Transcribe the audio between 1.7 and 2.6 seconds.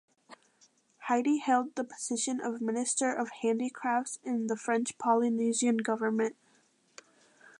the position of